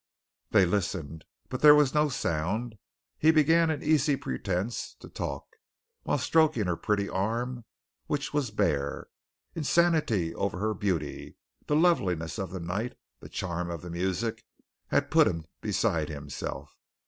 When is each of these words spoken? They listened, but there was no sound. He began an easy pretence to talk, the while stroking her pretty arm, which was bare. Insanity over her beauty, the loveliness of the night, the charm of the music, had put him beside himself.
They 0.49 0.65
listened, 0.65 1.25
but 1.47 1.61
there 1.61 1.75
was 1.75 1.93
no 1.93 2.09
sound. 2.09 2.73
He 3.19 3.29
began 3.29 3.69
an 3.69 3.83
easy 3.83 4.15
pretence 4.15 4.95
to 4.95 5.07
talk, 5.07 5.45
the 5.51 5.57
while 6.01 6.17
stroking 6.17 6.63
her 6.65 6.75
pretty 6.75 7.07
arm, 7.07 7.65
which 8.07 8.33
was 8.33 8.49
bare. 8.49 9.09
Insanity 9.53 10.33
over 10.33 10.57
her 10.57 10.73
beauty, 10.73 11.37
the 11.67 11.75
loveliness 11.75 12.39
of 12.39 12.49
the 12.49 12.59
night, 12.59 12.97
the 13.19 13.29
charm 13.29 13.69
of 13.69 13.83
the 13.83 13.91
music, 13.91 14.43
had 14.87 15.11
put 15.11 15.27
him 15.27 15.45
beside 15.61 16.09
himself. 16.09 16.75